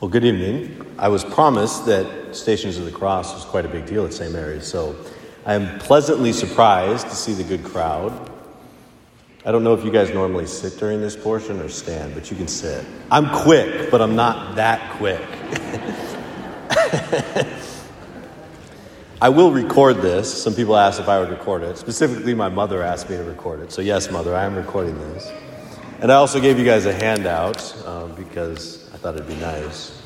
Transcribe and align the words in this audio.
Well, 0.00 0.08
good 0.08 0.24
evening. 0.24 0.86
I 0.96 1.08
was 1.08 1.24
promised 1.24 1.86
that 1.86 2.36
Stations 2.36 2.78
of 2.78 2.84
the 2.84 2.92
Cross 2.92 3.34
was 3.34 3.44
quite 3.44 3.64
a 3.64 3.68
big 3.68 3.84
deal 3.84 4.06
at 4.06 4.12
St. 4.12 4.32
Mary's, 4.32 4.64
so 4.64 4.94
I 5.44 5.54
am 5.54 5.80
pleasantly 5.80 6.32
surprised 6.32 7.08
to 7.08 7.16
see 7.16 7.32
the 7.32 7.42
good 7.42 7.64
crowd. 7.64 8.30
I 9.44 9.50
don't 9.50 9.64
know 9.64 9.74
if 9.74 9.84
you 9.84 9.90
guys 9.90 10.14
normally 10.14 10.46
sit 10.46 10.78
during 10.78 11.00
this 11.00 11.16
portion 11.16 11.58
or 11.58 11.68
stand, 11.68 12.14
but 12.14 12.30
you 12.30 12.36
can 12.36 12.46
sit. 12.46 12.86
I'm 13.10 13.28
quick, 13.42 13.90
but 13.90 14.00
I'm 14.00 14.14
not 14.14 14.54
that 14.54 14.88
quick. 14.98 15.20
I 19.20 19.30
will 19.30 19.50
record 19.50 19.96
this. 19.96 20.32
Some 20.32 20.54
people 20.54 20.76
asked 20.76 21.00
if 21.00 21.08
I 21.08 21.18
would 21.18 21.30
record 21.30 21.64
it. 21.64 21.76
Specifically, 21.76 22.34
my 22.34 22.48
mother 22.48 22.84
asked 22.84 23.10
me 23.10 23.16
to 23.16 23.24
record 23.24 23.58
it. 23.62 23.72
So, 23.72 23.82
yes, 23.82 24.12
mother, 24.12 24.36
I 24.36 24.44
am 24.44 24.54
recording 24.54 24.96
this. 24.96 25.28
And 26.00 26.12
I 26.12 26.14
also 26.14 26.40
gave 26.40 26.60
you 26.60 26.64
guys 26.64 26.86
a 26.86 26.92
handout 26.92 27.74
um, 27.84 28.14
because 28.14 28.88
I 28.94 28.98
thought 28.98 29.16
it'd 29.16 29.26
be 29.26 29.34
nice. 29.34 30.00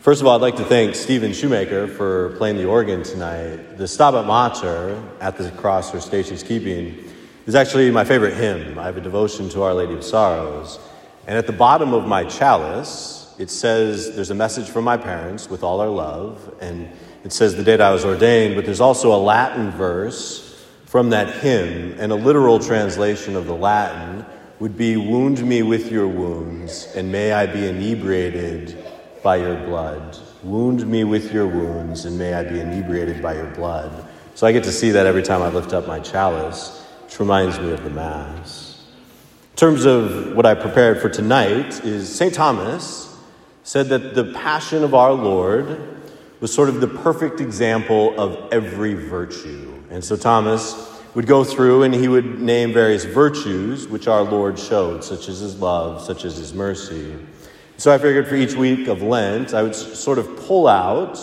First 0.00 0.22
of 0.22 0.26
all, 0.26 0.36
I'd 0.36 0.40
like 0.40 0.56
to 0.56 0.64
thank 0.64 0.94
Stephen 0.94 1.34
Shoemaker 1.34 1.86
for 1.86 2.30
playing 2.38 2.56
the 2.56 2.64
organ 2.64 3.02
tonight. 3.02 3.76
The 3.76 3.84
Stabat 3.84 4.26
Mater 4.26 5.02
at 5.20 5.36
the 5.36 5.50
cross 5.50 5.90
her 5.90 6.00
station 6.00 6.38
keeping 6.38 7.12
is 7.44 7.54
actually 7.54 7.90
my 7.90 8.06
favorite 8.06 8.32
hymn. 8.36 8.78
I 8.78 8.84
have 8.84 8.96
a 8.96 9.02
devotion 9.02 9.50
to 9.50 9.60
Our 9.64 9.74
Lady 9.74 9.92
of 9.92 10.02
Sorrows. 10.02 10.78
And 11.26 11.36
at 11.36 11.46
the 11.46 11.52
bottom 11.52 11.92
of 11.92 12.06
my 12.06 12.24
chalice, 12.24 13.34
it 13.38 13.50
says 13.50 14.16
there's 14.16 14.30
a 14.30 14.34
message 14.34 14.70
from 14.70 14.84
my 14.84 14.96
parents 14.96 15.50
with 15.50 15.62
all 15.62 15.82
our 15.82 15.90
love. 15.90 16.54
And 16.62 16.88
it 17.22 17.34
says 17.34 17.54
the 17.54 17.64
date 17.64 17.82
I 17.82 17.92
was 17.92 18.06
ordained, 18.06 18.54
but 18.54 18.64
there's 18.64 18.80
also 18.80 19.14
a 19.14 19.20
Latin 19.20 19.72
verse 19.72 20.40
from 20.86 21.10
that 21.10 21.42
hymn, 21.42 21.96
and 21.98 22.12
a 22.12 22.14
literal 22.14 22.60
translation 22.60 23.36
of 23.36 23.46
the 23.46 23.54
Latin 23.54 24.24
would 24.60 24.76
be 24.76 24.96
Wound 24.96 25.44
me 25.44 25.62
with 25.62 25.90
your 25.90 26.06
wounds, 26.06 26.88
and 26.94 27.10
may 27.10 27.32
I 27.32 27.46
be 27.46 27.66
inebriated 27.66 28.84
by 29.22 29.36
your 29.36 29.56
blood. 29.66 30.16
Wound 30.42 30.86
me 30.86 31.04
with 31.04 31.32
your 31.32 31.46
wounds, 31.46 32.04
and 32.04 32.18
may 32.18 32.34
I 32.34 32.44
be 32.44 32.60
inebriated 32.60 33.22
by 33.22 33.34
your 33.34 33.50
blood. 33.50 34.06
So 34.34 34.46
I 34.46 34.52
get 34.52 34.64
to 34.64 34.72
see 34.72 34.90
that 34.90 35.06
every 35.06 35.22
time 35.22 35.42
I 35.42 35.48
lift 35.48 35.72
up 35.72 35.86
my 35.86 36.00
chalice, 36.00 36.84
which 37.04 37.18
reminds 37.18 37.58
me 37.58 37.72
of 37.72 37.82
the 37.82 37.90
Mass. 37.90 38.84
In 39.52 39.56
terms 39.56 39.84
of 39.84 40.34
what 40.34 40.46
I 40.46 40.54
prepared 40.54 41.00
for 41.00 41.08
tonight, 41.08 41.84
is 41.84 42.14
St. 42.14 42.34
Thomas 42.34 43.16
said 43.62 43.88
that 43.88 44.14
the 44.14 44.24
passion 44.34 44.84
of 44.84 44.94
our 44.94 45.12
Lord 45.12 45.94
was 46.40 46.52
sort 46.52 46.68
of 46.68 46.80
the 46.80 46.88
perfect 46.88 47.40
example 47.40 48.18
of 48.20 48.52
every 48.52 48.94
virtue. 48.94 49.72
And 49.90 50.04
so 50.04 50.16
Thomas 50.16 50.74
would 51.14 51.26
go 51.26 51.44
through 51.44 51.84
and 51.84 51.94
he 51.94 52.08
would 52.08 52.40
name 52.40 52.72
various 52.72 53.04
virtues 53.04 53.86
which 53.86 54.08
our 54.08 54.22
Lord 54.22 54.58
showed, 54.58 55.04
such 55.04 55.28
as 55.28 55.38
his 55.38 55.58
love, 55.58 56.02
such 56.02 56.24
as 56.24 56.36
his 56.36 56.52
mercy. 56.52 57.16
So 57.76 57.92
I 57.92 57.98
figured 57.98 58.28
for 58.28 58.36
each 58.36 58.54
week 58.54 58.88
of 58.88 59.02
Lent, 59.02 59.54
I 59.54 59.62
would 59.62 59.74
sort 59.74 60.18
of 60.18 60.36
pull 60.36 60.66
out 60.66 61.18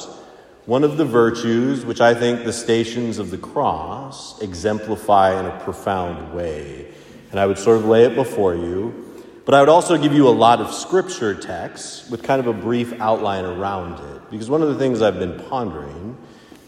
one 0.66 0.84
of 0.84 0.98
the 0.98 1.06
virtues 1.06 1.86
which 1.86 2.02
I 2.02 2.14
think 2.14 2.44
the 2.44 2.54
stations 2.54 3.18
of 3.20 3.32
the 3.32 3.38
cross 3.38 4.42
exemplify 4.42 5.40
in 5.40 5.46
a 5.46 5.60
profound 5.60 6.34
way. 6.34 6.88
And 7.32 7.40
I 7.40 7.46
would 7.46 7.58
sort 7.58 7.78
of 7.78 7.86
lay 7.86 8.06
it 8.06 8.16
before 8.16 8.56
you. 8.56 9.08
But 9.44 9.56
I 9.56 9.60
would 9.60 9.70
also 9.70 9.98
give 9.98 10.14
you 10.14 10.28
a 10.28 10.30
lot 10.30 10.62
of 10.62 10.74
scripture 10.74 11.34
texts 11.34 12.10
with 12.10 12.22
kind 12.22 12.40
of 12.40 12.48
a 12.48 12.54
brief 12.54 12.94
outline 13.02 13.44
around 13.44 14.00
it. 14.16 14.22
Because 14.30 14.50
one 14.50 14.62
of 14.62 14.70
the 14.70 14.76
things 14.78 15.02
I've 15.02 15.20
been 15.20 15.40
pondering 15.50 16.16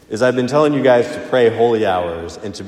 is 0.10 0.22
I've 0.22 0.36
been 0.36 0.48
telling 0.48 0.74
you 0.74 0.82
guys 0.82 1.08
to 1.14 1.20
pray 1.30 1.56
holy 1.56 1.86
hours 1.86 2.38
and 2.38 2.54
to 2.56 2.66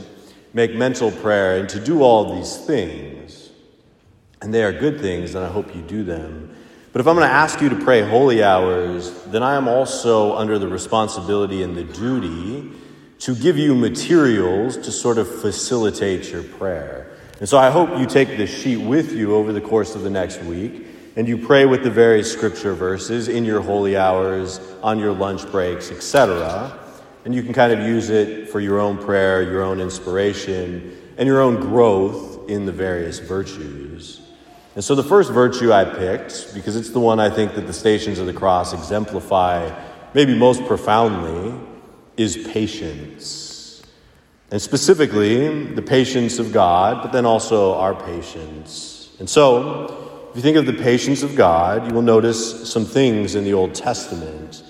make 0.55 0.73
mental 0.73 1.11
prayer 1.11 1.59
and 1.59 1.67
to 1.67 1.81
do 1.81 2.01
all 2.01 2.33
these 2.33 2.55
things. 2.55 3.51
And 4.41 4.53
they 4.53 4.63
are 4.63 4.71
good 4.71 5.01
things, 5.01 5.35
and 5.35 5.43
I 5.43 5.49
hope 5.49 5.75
you 5.75 5.81
do 5.81 6.03
them. 6.05 6.55
But 6.93 7.01
if 7.01 7.07
I'm 7.07 7.15
going 7.17 7.27
to 7.27 7.33
ask 7.33 7.59
you 7.59 7.67
to 7.67 7.75
pray 7.75 8.01
holy 8.01 8.41
hours, 8.41 9.11
then 9.25 9.43
I 9.43 9.55
am 9.55 9.67
also 9.67 10.33
under 10.33 10.57
the 10.57 10.69
responsibility 10.69 11.61
and 11.61 11.75
the 11.75 11.83
duty 11.83 12.71
to 13.19 13.35
give 13.35 13.57
you 13.57 13.75
materials 13.75 14.77
to 14.77 14.93
sort 14.93 15.17
of 15.17 15.27
facilitate 15.41 16.31
your 16.31 16.43
prayer. 16.43 17.11
And 17.41 17.49
so 17.49 17.57
I 17.57 17.69
hope 17.69 17.99
you 17.99 18.05
take 18.05 18.29
this 18.29 18.49
sheet 18.49 18.77
with 18.77 19.11
you 19.11 19.35
over 19.35 19.51
the 19.51 19.59
course 19.59 19.93
of 19.93 20.03
the 20.03 20.09
next 20.09 20.41
week 20.43 20.87
and 21.17 21.27
you 21.27 21.37
pray 21.37 21.65
with 21.65 21.83
the 21.83 21.89
various 21.89 22.31
scripture 22.31 22.73
verses 22.73 23.27
in 23.27 23.43
your 23.43 23.61
holy 23.61 23.97
hours, 23.97 24.61
on 24.81 24.99
your 24.99 25.11
lunch 25.11 25.49
breaks, 25.51 25.91
etc. 25.91 26.77
And 27.25 27.33
you 27.33 27.43
can 27.43 27.53
kind 27.53 27.73
of 27.73 27.79
use 27.79 28.09
it 28.09 28.49
for 28.49 28.59
your 28.59 28.79
own 28.79 28.97
prayer, 28.97 29.41
your 29.41 29.63
own 29.63 29.81
inspiration, 29.81 30.95
and 31.17 31.27
your 31.27 31.41
own 31.41 31.59
growth 31.59 32.49
in 32.49 32.65
the 32.65 32.71
various 32.71 33.19
virtues. 33.19 34.21
And 34.75 34.83
so 34.83 34.93
the 34.93 35.03
first 35.03 35.31
virtue 35.31 35.73
I 35.73 35.85
picked, 35.85 36.53
because 36.53 36.75
it's 36.75 36.91
the 36.91 36.99
one 36.99 37.19
I 37.19 37.29
think 37.29 37.55
that 37.55 37.65
the 37.65 37.73
stations 37.73 38.19
of 38.19 38.27
the 38.27 38.33
cross 38.33 38.73
exemplify 38.73 39.71
maybe 40.13 40.33
most 40.33 40.65
profoundly, 40.65 41.59
is 42.15 42.37
patience. 42.53 43.81
And 44.51 44.61
specifically, 44.61 45.65
the 45.73 45.81
patience 45.81 46.39
of 46.39 46.53
God, 46.53 47.01
but 47.01 47.11
then 47.11 47.25
also 47.25 47.73
our 47.73 47.93
patience. 47.93 49.09
And 49.19 49.29
so, 49.29 50.29
if 50.29 50.37
you 50.37 50.41
think 50.41 50.55
of 50.57 50.65
the 50.65 50.73
patience 50.73 51.23
of 51.23 51.35
God, 51.35 51.87
you 51.87 51.93
will 51.93 52.01
notice 52.01 52.69
some 52.71 52.85
things 52.85 53.35
in 53.35 53.43
the 53.43 53.53
Old 53.53 53.73
Testament. 53.73 54.63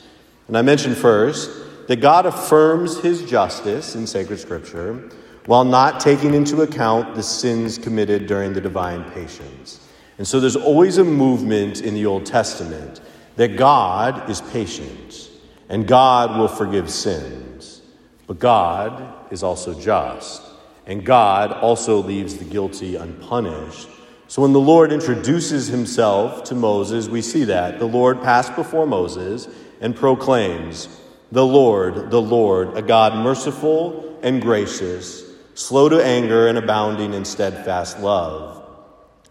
And 0.48 0.58
I 0.58 0.64
mentioned 0.64 0.98
first 0.98 1.65
that 1.88 1.98
God 1.98 2.26
affirms 2.26 3.00
his 3.00 3.24
justice 3.24 3.96
in 3.96 4.08
sacred 4.08 4.40
scripture 4.40 5.10
while 5.46 5.64
not 5.64 6.00
taking 6.00 6.34
into 6.34 6.62
account 6.62 7.16
the 7.16 7.22
sins 7.22 7.78
committed 7.78 8.26
during 8.26 8.54
the 8.54 8.62
divine 8.62 9.04
patience. 9.12 9.88
And 10.18 10.28
so 10.28 10.40
there's 10.40 10.56
always 10.56 10.98
a 10.98 11.04
movement 11.04 11.82
in 11.82 11.94
the 11.94 12.06
Old 12.06 12.26
Testament 12.26 13.02
that 13.36 13.58
God 13.58 14.30
is 14.30 14.42
patient 14.42 15.30
and 15.70 15.88
God 15.88 16.38
will 16.38 16.48
forgive 16.48 16.90
sins. 16.90 17.82
But 18.28 18.40
God 18.40 19.32
is 19.32 19.44
also 19.44 19.80
just, 19.80 20.42
and 20.88 21.06
God 21.06 21.52
also 21.52 22.02
leaves 22.02 22.38
the 22.38 22.46
guilty 22.46 22.96
unpunished. 22.96 23.88
So 24.28 24.42
when 24.42 24.54
the 24.54 24.60
Lord 24.60 24.92
introduces 24.92 25.68
himself 25.68 26.44
to 26.46 26.56
Moses, 26.56 27.08
we 27.08 27.22
see 27.22 27.44
that. 27.44 27.78
The 27.78 27.86
Lord 27.86 28.22
passed 28.22 28.56
before 28.56 28.88
Moses 28.88 29.48
and 29.82 29.96
proclaims, 29.96 30.88
the 31.36 31.46
Lord, 31.46 32.12
the 32.12 32.22
Lord, 32.22 32.78
a 32.78 32.82
God 32.82 33.22
merciful 33.22 34.18
and 34.24 34.42
gracious, 34.42 35.22
slow 35.54 35.90
to 35.90 36.02
anger 36.02 36.48
and 36.48 36.58
abounding 36.58 37.14
in 37.14 37.26
steadfast 37.26 38.00
love 38.00 38.66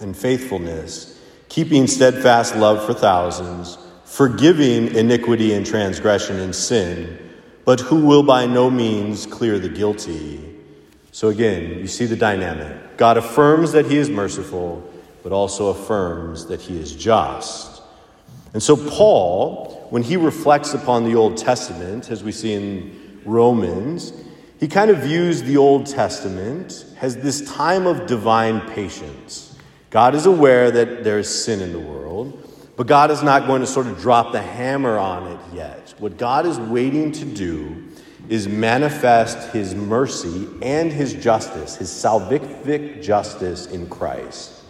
and 0.01 0.15
faithfulness, 0.15 1.19
keeping 1.49 1.87
steadfast 1.87 2.57
love 2.57 2.85
for 2.85 2.93
thousands, 2.93 3.79
forgiving 4.05 4.95
iniquity 4.95 5.55
and 5.55 5.65
transgression 5.65 6.41
and 6.41 6.55
sin, 6.55 7.19
but 7.65 7.81
who 7.81 8.05
will 8.05 8.23
by 8.23 8.45
no 8.45 8.69
means 8.69 9.25
clear 9.25 9.59
the 9.59 9.71
guilty. 9.71 10.61
So 11.11 11.29
again, 11.29 11.79
you 11.79 11.87
see 11.87 12.05
the 12.05 12.17
dynamic. 12.17 12.99
God 12.99 13.17
affirms 13.17 13.73
that 13.73 13.87
he 13.87 13.97
is 13.97 14.11
merciful, 14.11 14.87
but 15.23 15.33
also 15.33 15.69
affirms 15.69 16.49
that 16.49 16.61
he 16.61 16.79
is 16.79 16.95
just. 16.95 17.74
And 18.55 18.63
so, 18.63 18.77
Paul, 18.77 19.87
when 19.91 20.05
he 20.05 20.17
reflects 20.17 20.75
upon 20.75 21.05
the 21.05 21.17
Old 21.17 21.37
Testament, 21.37 22.11
as 22.11 22.23
we 22.23 22.31
see 22.31 22.53
in 22.53 23.21
Romans, 23.25 24.13
he 24.61 24.69
kind 24.69 24.91
of 24.91 24.99
views 24.99 25.43
the 25.43 25.57
Old 25.57 25.87
Testament 25.87 26.87
as 27.01 27.17
this 27.17 27.53
time 27.53 27.87
of 27.87 28.07
divine 28.07 28.61
patience. 28.71 29.59
God 29.91 30.15
is 30.15 30.27
aware 30.27 30.71
that 30.71 31.03
there 31.03 31.19
is 31.19 31.29
sin 31.29 31.61
in 31.61 31.73
the 31.73 31.81
world, 31.81 32.49
but 32.77 32.87
God 32.87 33.11
is 33.11 33.25
not 33.25 33.47
going 33.47 33.61
to 33.61 33.67
sort 33.67 33.89
of 33.89 34.01
drop 34.01 34.31
the 34.33 34.41
hammer 34.41 34.99
on 34.99 35.33
it 35.33 35.41
yet. 35.53 35.93
What 35.99 36.17
God 36.17 36.47
is 36.47 36.59
waiting 36.59 37.11
to 37.13 37.25
do 37.25 37.85
is 38.29 38.49
manifest 38.49 39.53
his 39.53 39.75
mercy 39.75 40.49
and 40.63 40.93
his 40.93 41.13
justice, 41.15 41.77
his 41.77 41.91
salvific 41.91 43.03
justice 43.03 43.67
in 43.67 43.89
Christ. 43.89 44.63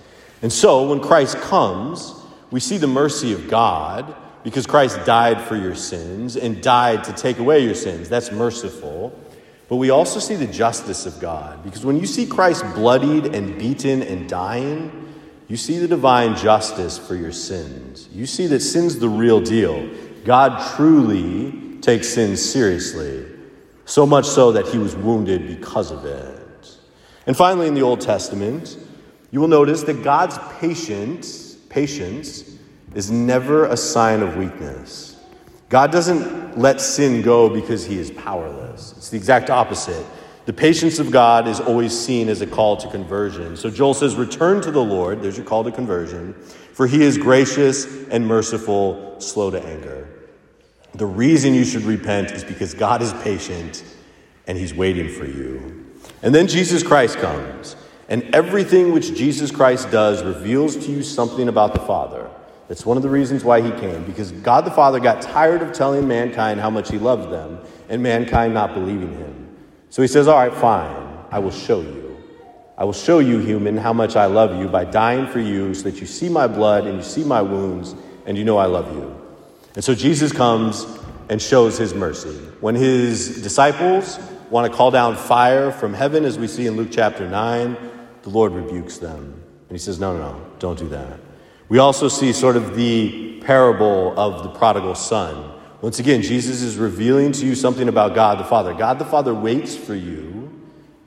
And 0.43 0.53
so, 0.53 0.89
when 0.89 1.01
Christ 1.01 1.37
comes, 1.39 2.15
we 2.55 2.61
see 2.61 2.79
the 2.79 2.87
mercy 2.87 3.33
of 3.33 3.49
God 3.49 4.15
because 4.45 4.65
Christ 4.65 5.05
died 5.05 5.41
for 5.41 5.57
your 5.57 5.75
sins 5.75 6.37
and 6.37 6.63
died 6.63 7.03
to 7.03 7.13
take 7.13 7.41
away 7.41 7.65
your 7.65 7.75
sins. 7.75 8.09
That's 8.09 8.31
merciful. 8.31 9.13
But 9.69 9.77
we 9.79 9.91
also 9.91 10.21
see 10.21 10.37
the 10.37 10.47
justice 10.47 11.05
of 11.05 11.19
God 11.19 11.65
because 11.65 11.85
when 11.85 11.99
you 11.99 12.07
see 12.07 12.27
Christ 12.27 12.63
bloodied 12.77 13.35
and 13.35 13.59
beaten 13.59 14.05
and 14.05 14.29
dying, 14.29 15.17
you 15.49 15.57
see 15.57 15.79
the 15.79 15.89
divine 15.89 16.37
justice 16.37 16.97
for 16.97 17.17
your 17.17 17.33
sins. 17.33 18.09
You 18.13 18.25
see 18.25 18.47
that 18.47 18.61
sin's 18.61 19.01
the 19.01 19.09
real 19.09 19.41
deal. 19.41 19.91
God 20.25 20.77
truly 20.77 21.81
takes 21.81 22.07
sin 22.11 22.37
seriously, 22.37 23.27
so 23.85 24.07
much 24.07 24.27
so 24.27 24.53
that 24.53 24.69
he 24.69 24.79
was 24.79 24.95
wounded 24.95 25.49
because 25.49 25.91
of 25.91 26.05
it. 26.05 26.79
And 27.27 27.37
finally, 27.37 27.67
in 27.67 27.75
the 27.75 27.83
Old 27.83 28.01
Testament, 28.01 28.79
you 29.33 29.41
will 29.41 29.49
notice 29.49 29.83
that 29.83 30.05
God's 30.05 30.39
patience 30.61 31.44
Patience 31.75 32.57
is 32.95 33.11
never 33.11 33.65
a 33.65 33.77
sign 33.77 34.23
of 34.23 34.37
weakness. 34.37 35.17
God 35.71 35.91
doesn't 35.91 36.57
let 36.57 36.81
sin 36.81 37.21
go 37.21 37.49
because 37.49 37.85
he 37.85 37.99
is 37.99 38.13
powerless. 38.13 38.95
It's 38.97 39.11
the 39.11 39.17
exact 39.17 39.51
opposite. 39.51 40.07
The 40.47 40.53
patience 40.53 41.01
of 41.01 41.11
God 41.11 41.49
is 41.49 41.59
always 41.59 41.93
seen 41.93 42.29
as 42.29 42.43
a 42.43 42.47
call 42.47 42.77
to 42.77 42.89
conversion. 42.91 43.57
So 43.57 43.71
Joel 43.71 43.95
says, 43.95 44.15
Return 44.15 44.63
to 44.63 44.71
the 44.71 44.85
Lord. 44.85 45.21
There's 45.21 45.37
your 45.37 45.47
call 45.47 45.65
to 45.65 45.73
conversion. 45.73 46.35
For 46.75 46.87
he 46.87 47.03
is 47.03 47.19
gracious 47.19 48.07
and 48.07 48.25
merciful, 48.25 49.21
slow 49.21 49.51
to 49.51 49.61
anger. 49.61 50.09
The 50.95 51.07
reason 51.07 51.55
you 51.55 51.65
should 51.65 51.83
repent 51.83 52.31
is 52.31 52.45
because 52.45 52.73
God 52.73 53.03
is 53.03 53.13
patient 53.15 53.83
and 54.47 54.57
he's 54.57 54.73
waiting 54.73 55.09
for 55.09 55.25
you. 55.25 55.91
And 56.23 56.33
then 56.33 56.47
Jesus 56.47 56.85
Christ 56.85 57.19
comes. 57.19 57.75
And 58.09 58.35
everything 58.35 58.93
which 58.93 59.15
Jesus 59.15 59.51
Christ 59.51 59.91
does 59.91 60.23
reveals 60.23 60.77
to 60.77 60.91
you 60.91 61.03
something 61.03 61.49
about 61.49 61.73
the 61.73 61.81
Father. 61.81 62.29
That's 62.69 62.87
one 62.87 62.97
of 62.97 63.03
the 63.03 63.11
reasons 63.11 63.45
why 63.45 63.61
he 63.61 63.71
came, 63.73 64.05
because 64.05 64.33
God 64.33 64.65
the 64.65 64.71
Father 64.71 64.99
got 64.99 65.21
tired 65.23 65.63
of 65.63 65.73
telling 65.73 66.09
mankind 66.09 66.61
how 66.61 66.71
much 66.71 66.91
he 66.91 66.99
loved 66.99 67.31
them 67.31 67.59
and 67.89 68.03
mankind 68.03 68.55
not 68.55 68.75
believing 68.75 69.13
him. 69.13 69.57
So 69.91 70.03
he 70.03 70.09
says, 70.09 70.29
All 70.29 70.37
right, 70.37 70.53
fine, 70.53 71.19
I 71.31 71.39
will 71.39 71.51
show 71.51 71.81
you. 71.81 72.17
I 72.77 72.85
will 72.85 72.93
show 72.93 73.21
you, 73.21 73.39
human, 73.39 73.77
how 73.77 73.93
much 73.93 74.17
I 74.17 74.27
love 74.27 74.59
you 74.59 74.67
by 74.67 74.85
dying 74.85 75.27
for 75.29 75.39
you 75.39 75.75
so 75.75 75.85
that 75.85 76.01
you 76.01 76.07
see 76.07 76.29
my 76.29 76.47
blood 76.47 76.87
and 76.87 76.97
you 76.97 77.05
see 77.05 77.23
my 77.23 77.41
wounds 77.41 77.95
and 78.27 78.37
you 78.37 78.45
know 78.45 78.57
I 78.57 78.67
love 78.67 78.93
you. 78.97 79.15
And 79.77 79.85
so 79.85 79.95
Jesus 79.95 80.33
comes 80.33 80.87
and 81.29 81.41
shows 81.41 81.79
his 81.79 81.95
mercy. 81.95 82.35
When 82.61 82.75
his 82.75 83.43
disciples 83.43 84.19
want 84.51 84.71
to 84.71 84.77
call 84.77 84.91
down 84.91 85.17
fire 85.17 85.71
from 85.71 85.95
heaven, 85.95 86.25
as 86.25 86.39
we 86.39 86.49
see 86.49 86.67
in 86.67 86.77
Luke 86.77 86.89
chapter 86.91 87.29
9, 87.29 87.77
the 88.25 88.31
Lord 88.31 88.53
rebukes 88.53 88.99
them. 88.99 89.41
And 89.69 89.71
he 89.71 89.79
says, 89.79 89.99
No, 89.99 90.17
no, 90.17 90.33
no, 90.33 90.47
don't 90.59 90.79
do 90.79 90.89
that. 90.89 91.21
We 91.69 91.79
also 91.79 92.09
see 92.09 92.33
sort 92.35 92.57
of 92.57 92.77
the 92.77 93.41
parable 93.41 94.19
of 94.19 94.43
the 94.43 94.51
prodigal 94.51 94.97
son 94.97 95.55
once 95.85 95.99
again, 95.99 96.23
Jesus 96.23 96.63
is 96.63 96.79
revealing 96.79 97.33
to 97.33 97.45
you 97.45 97.55
something 97.55 97.91
about 97.91 98.15
God 98.15 98.39
the 98.39 98.45
Father. 98.45 98.73
God 98.73 98.99
the 98.99 99.05
Father 99.05 99.35
waits 99.35 99.77
for 99.77 99.95
you 99.95 100.51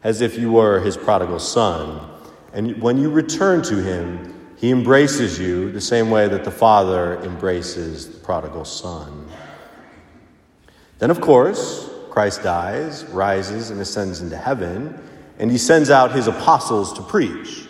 as 0.03 0.21
if 0.21 0.37
you 0.37 0.51
were 0.51 0.79
his 0.81 0.95
prodigal 0.95 1.39
son. 1.39 2.07
And 2.53 2.79
when 2.79 2.99
you 2.99 3.09
return 3.09 3.63
to 3.63 3.81
him, 3.81 4.53
he 4.55 4.69
embraces 4.69 5.39
you 5.39 5.71
the 5.71 5.81
same 5.81 6.11
way 6.11 6.27
that 6.27 6.43
the 6.43 6.51
Father 6.51 7.19
embraces 7.23 8.07
the 8.07 8.19
prodigal 8.19 8.65
son. 8.65 9.27
Then, 10.99 11.09
of 11.09 11.21
course, 11.21 11.89
Christ 12.11 12.43
dies, 12.43 13.03
rises, 13.05 13.71
and 13.71 13.81
ascends 13.81 14.21
into 14.21 14.37
heaven, 14.37 15.06
and 15.39 15.51
he 15.51 15.57
sends 15.57 15.89
out 15.89 16.11
his 16.11 16.27
apostles 16.27 16.93
to 16.93 17.01
preach. 17.01 17.65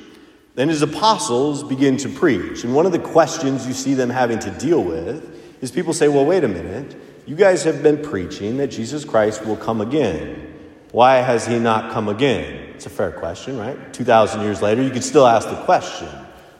Then 0.55 0.69
his 0.69 0.81
apostles 0.81 1.63
begin 1.63 1.97
to 1.97 2.09
preach. 2.09 2.63
And 2.63 2.73
one 2.73 2.85
of 2.85 2.91
the 2.91 2.99
questions 2.99 3.67
you 3.67 3.73
see 3.73 3.93
them 3.93 4.09
having 4.09 4.39
to 4.39 4.51
deal 4.51 4.83
with 4.83 5.61
is 5.61 5.71
people 5.71 5.93
say, 5.93 6.07
well, 6.07 6.25
wait 6.25 6.43
a 6.43 6.47
minute. 6.47 6.95
You 7.25 7.35
guys 7.35 7.63
have 7.65 7.83
been 7.83 8.01
preaching 8.01 8.57
that 8.57 8.67
Jesus 8.67 9.05
Christ 9.05 9.45
will 9.45 9.57
come 9.57 9.81
again. 9.81 10.53
Why 10.91 11.17
has 11.17 11.45
he 11.45 11.59
not 11.59 11.91
come 11.91 12.07
again? 12.07 12.71
It's 12.73 12.85
a 12.85 12.89
fair 12.89 13.11
question, 13.11 13.57
right? 13.57 13.93
2,000 13.93 14.41
years 14.41 14.61
later, 14.61 14.81
you 14.81 14.89
could 14.89 15.03
still 15.03 15.27
ask 15.27 15.49
the 15.49 15.61
question 15.63 16.09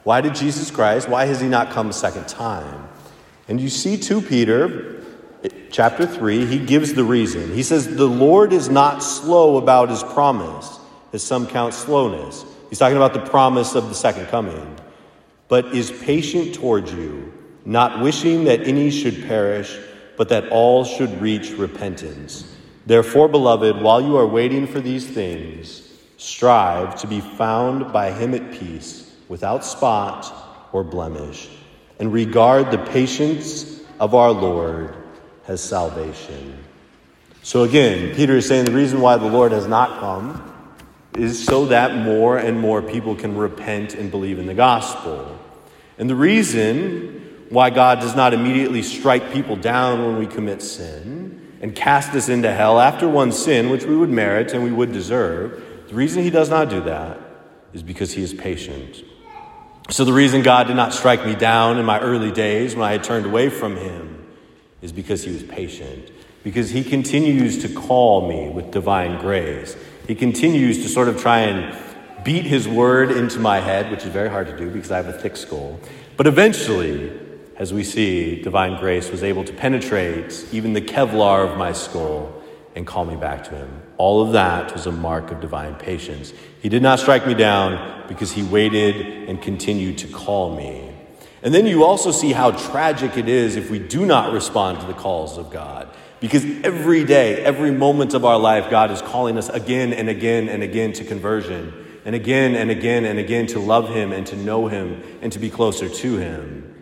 why 0.04 0.20
did 0.22 0.34
Jesus 0.34 0.70
Christ, 0.70 1.08
why 1.08 1.26
has 1.26 1.40
he 1.40 1.48
not 1.48 1.70
come 1.70 1.90
a 1.90 1.92
second 1.92 2.28
time? 2.28 2.88
And 3.46 3.60
you 3.60 3.68
see 3.68 3.98
2 3.98 4.22
Peter 4.22 5.04
chapter 5.70 6.06
3, 6.06 6.46
he 6.46 6.58
gives 6.58 6.94
the 6.94 7.04
reason. 7.04 7.52
He 7.54 7.62
says, 7.62 7.96
The 7.96 8.06
Lord 8.06 8.52
is 8.52 8.68
not 8.68 9.02
slow 9.02 9.56
about 9.56 9.90
his 9.90 10.02
promise, 10.02 10.77
as 11.12 11.22
some 11.22 11.46
count 11.46 11.74
slowness. 11.74 12.44
He's 12.68 12.78
talking 12.78 12.96
about 12.96 13.14
the 13.14 13.30
promise 13.30 13.74
of 13.74 13.88
the 13.88 13.94
second 13.94 14.26
coming, 14.26 14.76
but 15.48 15.66
is 15.74 15.90
patient 15.90 16.54
towards 16.54 16.92
you 16.92 17.32
not 17.68 18.00
wishing 18.00 18.44
that 18.44 18.62
any 18.62 18.90
should 18.90 19.26
perish, 19.26 19.78
but 20.16 20.30
that 20.30 20.48
all 20.48 20.84
should 20.84 21.20
reach 21.20 21.50
repentance. 21.50 22.50
Therefore, 22.86 23.28
beloved, 23.28 23.82
while 23.82 24.00
you 24.00 24.16
are 24.16 24.26
waiting 24.26 24.66
for 24.66 24.80
these 24.80 25.06
things, 25.06 25.82
strive 26.16 26.98
to 27.00 27.06
be 27.06 27.20
found 27.20 27.92
by 27.92 28.10
him 28.10 28.32
at 28.32 28.52
peace, 28.52 29.14
without 29.28 29.66
spot 29.66 30.32
or 30.72 30.82
blemish, 30.82 31.50
and 31.98 32.10
regard 32.10 32.70
the 32.70 32.78
patience 32.78 33.82
of 34.00 34.14
our 34.14 34.30
Lord 34.30 34.96
as 35.46 35.62
salvation. 35.62 36.64
So 37.42 37.64
again, 37.64 38.14
Peter 38.14 38.38
is 38.38 38.48
saying 38.48 38.64
the 38.64 38.72
reason 38.72 39.02
why 39.02 39.18
the 39.18 39.26
Lord 39.26 39.52
has 39.52 39.66
not 39.66 40.00
come 40.00 40.54
is 41.16 41.44
so 41.44 41.66
that 41.66 41.96
more 41.96 42.36
and 42.38 42.60
more 42.60 42.82
people 42.82 43.14
can 43.14 43.36
repent 43.36 43.94
and 43.94 44.10
believe 44.10 44.38
in 44.38 44.46
the 44.46 44.54
gospel. 44.54 45.38
And 45.98 46.08
the 46.08 46.14
reason 46.14 47.46
why 47.48 47.70
God 47.70 48.00
does 48.00 48.14
not 48.14 48.34
immediately 48.34 48.82
strike 48.82 49.32
people 49.32 49.56
down 49.56 50.04
when 50.04 50.18
we 50.18 50.26
commit 50.26 50.62
sin 50.62 51.56
and 51.60 51.74
cast 51.74 52.14
us 52.14 52.28
into 52.28 52.52
hell 52.52 52.78
after 52.78 53.08
one 53.08 53.32
sin, 53.32 53.70
which 53.70 53.84
we 53.84 53.96
would 53.96 54.10
merit 54.10 54.52
and 54.52 54.62
we 54.62 54.70
would 54.70 54.92
deserve. 54.92 55.64
The 55.88 55.94
reason 55.94 56.22
He 56.22 56.30
does 56.30 56.50
not 56.50 56.68
do 56.68 56.80
that 56.82 57.18
is 57.72 57.82
because 57.82 58.12
He 58.12 58.22
is 58.22 58.34
patient. 58.34 59.02
So, 59.90 60.04
the 60.04 60.12
reason 60.12 60.42
God 60.42 60.66
did 60.66 60.76
not 60.76 60.92
strike 60.92 61.24
me 61.24 61.34
down 61.34 61.78
in 61.78 61.86
my 61.86 61.98
early 61.98 62.30
days 62.30 62.76
when 62.76 62.84
I 62.84 62.92
had 62.92 63.02
turned 63.02 63.24
away 63.24 63.48
from 63.48 63.76
Him 63.76 64.26
is 64.82 64.92
because 64.92 65.24
He 65.24 65.32
was 65.32 65.42
patient. 65.42 66.10
Because 66.44 66.70
He 66.70 66.84
continues 66.84 67.62
to 67.62 67.68
call 67.68 68.28
me 68.28 68.50
with 68.50 68.70
divine 68.70 69.18
grace. 69.18 69.76
He 70.08 70.14
continues 70.14 70.78
to 70.78 70.88
sort 70.88 71.08
of 71.08 71.20
try 71.20 71.40
and 71.40 71.76
beat 72.24 72.46
His 72.46 72.66
word 72.66 73.10
into 73.10 73.38
my 73.38 73.60
head, 73.60 73.90
which 73.90 74.04
is 74.04 74.08
very 74.08 74.30
hard 74.30 74.46
to 74.46 74.56
do 74.56 74.70
because 74.70 74.90
I 74.90 74.96
have 74.96 75.06
a 75.06 75.12
thick 75.12 75.36
skull. 75.36 75.78
But 76.16 76.26
eventually, 76.26 77.12
as 77.56 77.74
we 77.74 77.84
see, 77.84 78.40
divine 78.40 78.80
grace 78.80 79.10
was 79.10 79.22
able 79.22 79.44
to 79.44 79.52
penetrate 79.52 80.46
even 80.50 80.72
the 80.72 80.80
Kevlar 80.80 81.46
of 81.46 81.58
my 81.58 81.72
skull 81.72 82.42
and 82.74 82.86
call 82.86 83.04
me 83.04 83.16
back 83.16 83.44
to 83.44 83.50
Him. 83.50 83.82
All 83.98 84.22
of 84.22 84.32
that 84.32 84.72
was 84.72 84.86
a 84.86 84.92
mark 84.92 85.30
of 85.30 85.42
divine 85.42 85.74
patience. 85.74 86.32
He 86.62 86.70
did 86.70 86.82
not 86.82 87.00
strike 87.00 87.26
me 87.26 87.34
down 87.34 88.08
because 88.08 88.32
He 88.32 88.42
waited 88.42 89.28
and 89.28 89.42
continued 89.42 89.98
to 89.98 90.08
call 90.08 90.56
me. 90.56 90.87
And 91.42 91.54
then 91.54 91.66
you 91.66 91.84
also 91.84 92.10
see 92.10 92.32
how 92.32 92.50
tragic 92.50 93.16
it 93.16 93.28
is 93.28 93.56
if 93.56 93.70
we 93.70 93.78
do 93.78 94.04
not 94.04 94.32
respond 94.32 94.80
to 94.80 94.86
the 94.86 94.94
calls 94.94 95.38
of 95.38 95.50
God. 95.50 95.88
Because 96.20 96.44
every 96.64 97.04
day, 97.04 97.36
every 97.44 97.70
moment 97.70 98.12
of 98.12 98.24
our 98.24 98.38
life, 98.38 98.70
God 98.70 98.90
is 98.90 99.00
calling 99.00 99.38
us 99.38 99.48
again 99.48 99.92
and 99.92 100.08
again 100.08 100.48
and 100.48 100.64
again 100.64 100.92
to 100.94 101.04
conversion, 101.04 101.72
and 102.04 102.14
again 102.14 102.56
and 102.56 102.70
again 102.70 103.04
and 103.04 103.18
again 103.20 103.46
to 103.48 103.60
love 103.60 103.88
Him 103.88 104.12
and 104.12 104.26
to 104.26 104.36
know 104.36 104.66
Him 104.66 105.02
and 105.22 105.32
to 105.32 105.38
be 105.38 105.48
closer 105.48 105.88
to 105.88 106.16
Him. 106.16 106.74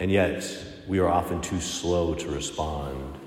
And 0.00 0.10
yet, 0.10 0.48
we 0.88 0.98
are 0.98 1.08
often 1.08 1.42
too 1.42 1.60
slow 1.60 2.14
to 2.14 2.28
respond. 2.30 3.18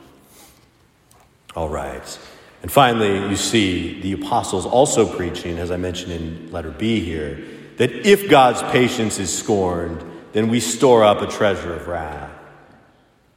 All 1.56 1.69
right. 1.69 2.19
And 2.63 2.72
finally, 2.72 3.30
you 3.30 3.36
see 3.36 4.01
the 4.01 4.13
apostles 4.13 4.66
also 4.66 5.06
preaching, 5.06 5.60
as 5.60 5.69
I 5.69 5.77
mentioned 5.77 6.13
in 6.13 6.51
letter 6.51 6.72
B 6.72 7.00
here, 7.00 7.44
that 7.77 7.92
if 7.92 8.27
God's 8.27 8.63
patience 8.72 9.19
is 9.19 9.36
scorned, 9.36 10.04
then 10.35 10.49
we 10.49 10.59
store 10.59 11.01
up 11.01 11.21
a 11.21 11.27
treasure 11.27 11.74
of 11.74 11.88
wrath. 11.88 12.29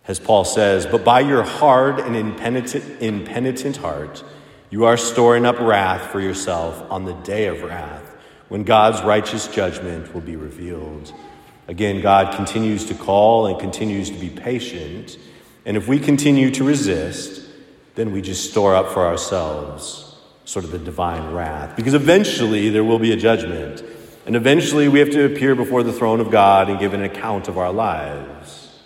As 0.09 0.19
Paul 0.19 0.45
says, 0.45 0.85
but 0.85 1.05
by 1.05 1.21
your 1.21 1.45
hard 1.45 2.01
and 2.01 2.17
impenitent, 2.17 3.01
impenitent 3.01 3.77
heart, 3.77 4.25
you 4.69 4.85
are 4.85 4.97
storing 4.97 5.47
up 5.47 5.61
wrath 5.61 6.11
for 6.11 6.21
yourself 6.21 6.85
on 6.91 7.05
the 7.05 7.13
day 7.13 7.47
of 7.47 7.63
wrath, 7.63 8.17
when 8.49 8.65
God's 8.65 9.01
righteous 9.03 9.47
judgment 9.47 10.13
will 10.13 10.23
be 10.23 10.35
revealed. 10.35 11.13
Again, 11.69 12.01
God 12.01 12.35
continues 12.35 12.87
to 12.87 12.95
call 12.95 13.47
and 13.47 13.61
continues 13.61 14.11
to 14.11 14.19
be 14.19 14.29
patient. 14.29 15.19
And 15.65 15.77
if 15.77 15.87
we 15.87 16.01
continue 16.01 16.51
to 16.51 16.65
resist, 16.65 17.49
then 17.95 18.11
we 18.11 18.23
just 18.23 18.51
store 18.51 18.75
up 18.75 18.91
for 18.91 19.07
ourselves 19.07 20.17
sort 20.45 20.65
of 20.65 20.73
the 20.73 20.81
divine 20.81 21.33
wrath. 21.33 21.77
Because 21.77 21.95
eventually 21.95 22.71
there 22.71 22.83
will 22.83 22.99
be 22.99 23.13
a 23.13 23.17
judgment. 23.17 23.85
And 24.29 24.37
eventually 24.37 24.89
we 24.89 24.99
have 24.99 25.09
to 25.13 25.25
appear 25.25 25.55
before 25.55 25.83
the 25.83 25.91
throne 25.91 26.21
of 26.21 26.31
God 26.31 26.69
and 26.69 26.79
give 26.79 26.93
an 26.93 27.03
account 27.03 27.49
of 27.49 27.57
our 27.57 27.73
lives. 27.73 28.79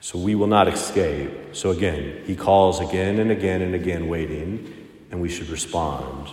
So 0.00 0.18
we 0.18 0.34
will 0.34 0.46
not 0.46 0.68
escape. 0.68 1.56
So 1.56 1.70
again, 1.70 2.22
he 2.26 2.36
calls 2.36 2.78
again 2.78 3.18
and 3.18 3.30
again 3.30 3.62
and 3.62 3.74
again, 3.74 4.08
waiting, 4.08 4.86
and 5.10 5.22
we 5.22 5.30
should 5.30 5.48
respond. 5.48 6.28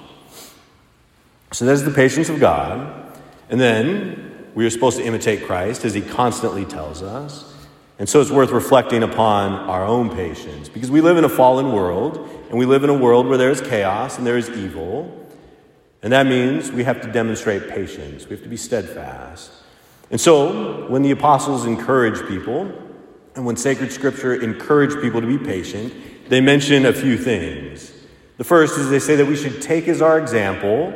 So 1.53 1.63
there's 1.63 1.83
the 1.83 1.91
patience 1.91 2.27
of 2.27 2.41
God. 2.41 3.17
And 3.49 3.57
then 3.57 4.49
we 4.53 4.65
are 4.65 4.69
supposed 4.69 4.97
to 4.97 5.05
imitate 5.05 5.45
Christ, 5.45 5.85
as 5.85 5.93
he 5.93 6.01
constantly 6.01 6.65
tells 6.65 7.01
us. 7.01 7.55
And 7.99 8.09
so 8.09 8.19
it's 8.19 8.31
worth 8.31 8.51
reflecting 8.51 9.01
upon 9.01 9.53
our 9.53 9.85
own 9.85 10.09
patience 10.09 10.67
because 10.67 10.91
we 10.91 10.99
live 10.99 11.15
in 11.15 11.23
a 11.23 11.29
fallen 11.29 11.71
world 11.71 12.17
and 12.49 12.59
we 12.59 12.65
live 12.65 12.83
in 12.83 12.89
a 12.89 12.97
world 12.97 13.27
where 13.27 13.37
there 13.37 13.51
is 13.51 13.61
chaos 13.61 14.17
and 14.17 14.27
there 14.27 14.37
is 14.37 14.49
evil. 14.49 15.24
And 16.05 16.13
that 16.13 16.27
means 16.27 16.71
we 16.71 16.83
have 16.83 17.01
to 17.01 17.11
demonstrate 17.11 17.67
patience, 17.67 18.25
we 18.25 18.35
have 18.35 18.43
to 18.43 18.47
be 18.47 18.57
steadfast. 18.57 19.51
And 20.11 20.21
so 20.21 20.87
when 20.87 21.01
the 21.01 21.09
apostles 21.09 21.65
encourage 21.65 22.27
people 22.27 22.71
and 23.33 23.43
when 23.43 23.57
sacred 23.57 23.91
scripture 23.91 24.35
encourage 24.35 25.01
people 25.01 25.19
to 25.19 25.25
be 25.25 25.43
patient, 25.43 25.91
they 26.29 26.41
mention 26.41 26.85
a 26.85 26.93
few 26.93 27.17
things. 27.17 27.91
The 28.37 28.43
first 28.43 28.77
is 28.77 28.91
they 28.91 28.99
say 28.99 29.15
that 29.15 29.25
we 29.25 29.35
should 29.35 29.63
take 29.63 29.87
as 29.87 29.99
our 29.99 30.19
example 30.19 30.93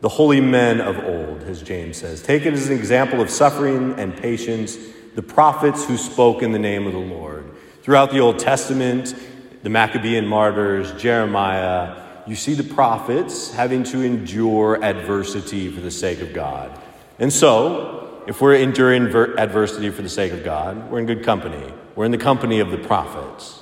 the 0.00 0.08
holy 0.08 0.40
men 0.40 0.80
of 0.80 0.98
old, 0.98 1.42
as 1.42 1.60
James 1.60 1.98
says. 1.98 2.22
Take 2.22 2.46
it 2.46 2.54
as 2.54 2.70
an 2.70 2.78
example 2.78 3.20
of 3.20 3.28
suffering 3.28 3.92
and 3.98 4.16
patience, 4.16 4.78
the 5.16 5.22
prophets 5.22 5.84
who 5.84 5.98
spoke 5.98 6.42
in 6.42 6.52
the 6.52 6.58
name 6.58 6.86
of 6.86 6.94
the 6.94 6.98
Lord. 6.98 7.44
Throughout 7.82 8.10
the 8.10 8.20
Old 8.20 8.38
Testament, 8.38 9.14
the 9.62 9.68
Maccabean 9.68 10.26
martyrs, 10.26 10.92
Jeremiah, 10.94 12.09
you 12.26 12.36
see 12.36 12.54
the 12.54 12.64
prophets 12.64 13.52
having 13.52 13.82
to 13.84 14.02
endure 14.02 14.82
adversity 14.82 15.70
for 15.70 15.80
the 15.80 15.90
sake 15.90 16.20
of 16.20 16.32
God. 16.32 16.78
And 17.18 17.32
so, 17.32 18.22
if 18.26 18.40
we're 18.40 18.54
enduring 18.54 19.06
adversity 19.38 19.90
for 19.90 20.02
the 20.02 20.08
sake 20.08 20.32
of 20.32 20.44
God, 20.44 20.90
we're 20.90 21.00
in 21.00 21.06
good 21.06 21.24
company. 21.24 21.72
We're 21.96 22.04
in 22.04 22.12
the 22.12 22.18
company 22.18 22.60
of 22.60 22.70
the 22.70 22.78
prophets. 22.78 23.60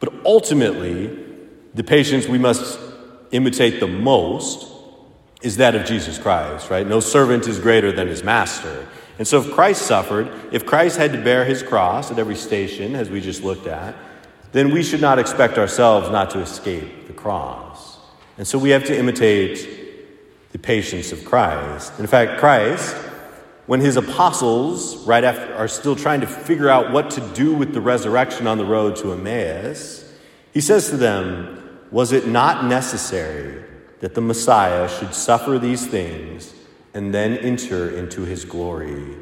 But 0.00 0.12
ultimately, 0.24 1.18
the 1.74 1.84
patience 1.84 2.26
we 2.26 2.38
must 2.38 2.78
imitate 3.30 3.80
the 3.80 3.86
most 3.86 4.66
is 5.42 5.56
that 5.56 5.74
of 5.74 5.86
Jesus 5.86 6.18
Christ, 6.18 6.70
right? 6.70 6.86
No 6.86 7.00
servant 7.00 7.46
is 7.46 7.58
greater 7.58 7.92
than 7.92 8.08
his 8.08 8.22
master. 8.22 8.86
And 9.18 9.28
so, 9.28 9.40
if 9.40 9.52
Christ 9.52 9.82
suffered, 9.82 10.30
if 10.52 10.66
Christ 10.66 10.96
had 10.96 11.12
to 11.12 11.22
bear 11.22 11.44
his 11.44 11.62
cross 11.62 12.10
at 12.10 12.18
every 12.18 12.36
station, 12.36 12.94
as 12.94 13.10
we 13.10 13.20
just 13.20 13.42
looked 13.42 13.66
at, 13.66 13.94
then 14.52 14.72
we 14.72 14.82
should 14.82 15.00
not 15.00 15.18
expect 15.18 15.58
ourselves 15.58 16.10
not 16.10 16.30
to 16.30 16.40
escape 16.40 17.06
the 17.06 17.12
cross. 17.12 17.89
And 18.40 18.48
so, 18.48 18.56
we 18.56 18.70
have 18.70 18.84
to 18.84 18.98
imitate 18.98 19.68
the 20.52 20.58
patience 20.58 21.12
of 21.12 21.26
Christ. 21.26 21.92
In 22.00 22.06
fact, 22.06 22.40
Christ, 22.40 22.96
when 23.66 23.80
his 23.80 23.98
apostles, 23.98 24.96
right 25.06 25.22
after, 25.22 25.54
are 25.56 25.68
still 25.68 25.94
trying 25.94 26.22
to 26.22 26.26
figure 26.26 26.70
out 26.70 26.90
what 26.90 27.10
to 27.10 27.20
do 27.34 27.54
with 27.54 27.74
the 27.74 27.82
resurrection 27.82 28.46
on 28.46 28.56
the 28.56 28.64
road 28.64 28.96
to 28.96 29.12
Emmaus, 29.12 30.10
he 30.54 30.62
says 30.62 30.88
to 30.88 30.96
them, 30.96 31.80
Was 31.90 32.12
it 32.12 32.28
not 32.28 32.64
necessary 32.64 33.62
that 33.98 34.14
the 34.14 34.22
Messiah 34.22 34.88
should 34.88 35.12
suffer 35.12 35.58
these 35.58 35.86
things 35.86 36.54
and 36.94 37.12
then 37.12 37.36
enter 37.36 37.90
into 37.90 38.22
his 38.22 38.46
glory? 38.46 39.18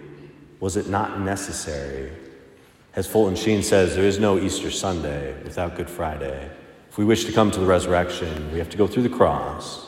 Was 0.61 0.77
it 0.77 0.89
not 0.89 1.19
necessary? 1.19 2.13
As 2.95 3.09
Fulton 3.09 3.35
Sheen 3.35 3.65
says, 3.65 3.97
there 3.97 4.05
is 4.05 4.21
no 4.21 4.39
Easter 4.39 4.71
Sunday 4.71 5.35
without 5.43 5.75
Good 5.75 5.91
Friday. 5.91 6.49
If 6.91 6.99
we 6.99 7.05
wish 7.05 7.25
to 7.25 7.33
come 7.33 7.51
to 7.51 7.61
the 7.61 7.67
resurrection, 7.67 8.51
we 8.53 8.59
have 8.59 8.71
to 8.71 8.77
go 8.77 8.87
through 8.87 9.05
the 9.05 9.09
cross. 9.09 9.87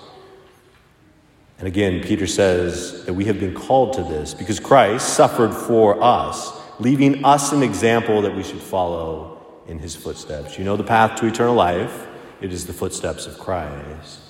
And 1.58 1.68
again, 1.68 2.02
Peter 2.02 2.26
says 2.26 3.04
that 3.04 3.12
we 3.12 3.26
have 3.26 3.38
been 3.38 3.54
called 3.54 3.92
to 3.94 4.02
this 4.02 4.32
because 4.32 4.58
Christ 4.58 5.10
suffered 5.10 5.52
for 5.52 6.02
us, 6.02 6.58
leaving 6.78 7.24
us 7.24 7.52
an 7.52 7.62
example 7.62 8.22
that 8.22 8.34
we 8.34 8.42
should 8.42 8.60
follow 8.60 9.42
in 9.66 9.78
his 9.78 9.94
footsteps. 9.94 10.58
You 10.58 10.64
know 10.64 10.76
the 10.76 10.84
path 10.84 11.20
to 11.20 11.26
eternal 11.26 11.54
life, 11.54 12.08
it 12.40 12.52
is 12.52 12.66
the 12.66 12.72
footsteps 12.72 13.26
of 13.26 13.38
Christ. 13.38 14.20